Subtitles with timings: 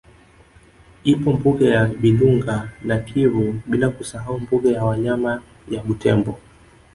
[1.03, 6.39] Ipo mbuga ya Bilunga na Kivu bila kusahau mbuga ya wanyama ya Butembo